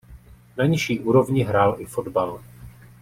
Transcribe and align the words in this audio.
Na 0.57 0.65
nižší 0.65 0.99
úrovni 0.99 1.43
hrál 1.43 1.75
i 1.79 1.85
fotbal. 1.85 2.39